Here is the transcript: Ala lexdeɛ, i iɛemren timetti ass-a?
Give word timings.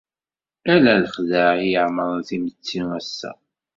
Ala 0.73 0.93
lexdeɛ, 1.03 1.47
i 1.59 1.67
iɛemren 1.73 2.19
timetti 2.27 2.79
ass-a? 2.97 3.31